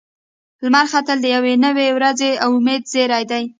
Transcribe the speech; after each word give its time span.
لمر 0.63 0.85
ختل 0.93 1.17
د 1.23 1.27
یوې 1.35 1.53
نوې 1.65 1.87
ورځې 1.97 2.31
او 2.43 2.49
امید 2.59 2.81
زیری 2.93 3.23
دی. 3.31 3.43